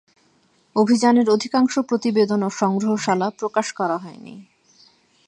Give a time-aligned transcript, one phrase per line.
[0.75, 4.35] অভিযানের অধিকাংশ প্রতিবেদন ও সংগ্রহশালা প্রকাশ করা হয়নি।